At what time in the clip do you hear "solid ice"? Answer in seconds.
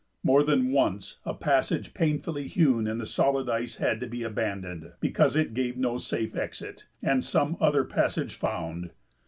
3.05-3.75